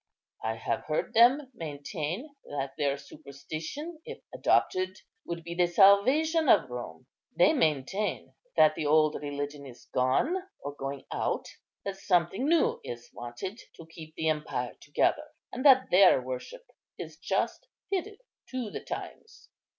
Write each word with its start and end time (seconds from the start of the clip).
"I 0.43 0.55
have 0.55 0.85
heard 0.85 1.13
them 1.13 1.51
maintain 1.53 2.35
that 2.45 2.73
their 2.75 2.97
superstition, 2.97 4.01
if 4.03 4.17
adopted, 4.33 4.97
would 5.25 5.43
be 5.43 5.53
the 5.53 5.67
salvation 5.67 6.49
of 6.49 6.71
Rome. 6.71 7.05
They 7.37 7.53
maintain 7.53 8.33
that 8.57 8.73
the 8.73 8.87
old 8.87 9.21
religion 9.21 9.67
is 9.67 9.85
gone 9.93 10.37
or 10.59 10.73
going 10.73 11.05
out; 11.11 11.45
that 11.85 11.97
something 11.97 12.47
new 12.47 12.81
is 12.83 13.11
wanted 13.13 13.61
to 13.75 13.85
keep 13.91 14.15
the 14.15 14.29
empire 14.29 14.73
together; 14.81 15.27
and 15.53 15.63
that 15.65 15.91
their 15.91 16.19
worship 16.19 16.65
is 16.97 17.17
just 17.17 17.67
fitted 17.91 18.21
to 18.49 18.71
the 18.71 18.83
times." 18.83 19.49